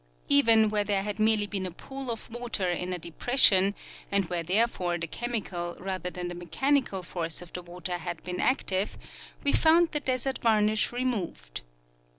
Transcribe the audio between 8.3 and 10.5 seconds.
active, we found the desert